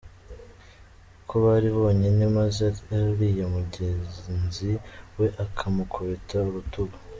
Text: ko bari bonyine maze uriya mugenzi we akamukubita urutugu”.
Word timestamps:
ko 1.27 1.35
bari 1.45 1.69
bonyine 1.77 2.23
maze 2.37 2.65
uriya 2.95 3.45
mugenzi 3.55 4.69
we 5.17 5.27
akamukubita 5.45 6.35
urutugu”. 6.49 6.95